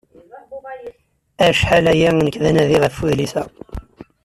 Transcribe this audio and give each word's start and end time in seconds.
Acḥal 1.47 1.85
aya 1.93 2.09
nekk 2.13 2.35
d 2.43 2.45
anadi 2.49 2.77
ɣef 2.79 2.95
udlis-a. 3.03 3.43